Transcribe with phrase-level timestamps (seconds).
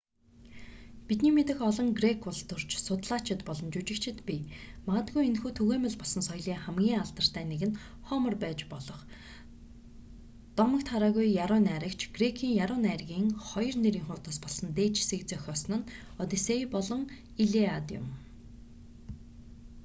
[1.07, 4.41] бидний мэдэх олон грек улс төрч судлаачид болон жүжигчид бий
[4.87, 7.77] магадгүй энэхүү түгээмэл болсон соёлын хамгийн алдартай нэг нь
[8.07, 9.01] хомер байж болох
[10.57, 15.89] дотогт хараагүй яруу найрагч грекийн яруу найргын 2 нэрийн хуудас болсон дээжисийг зохиосон нь
[16.21, 17.01] оддисей болон
[17.43, 18.05] илиад юм